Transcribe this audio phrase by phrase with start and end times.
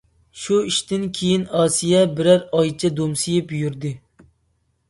[0.43, 3.93] شۇ ئىشتىن كېيىن ئاسىيە بىرەر ئايچە دومسىيىپ يۈردى.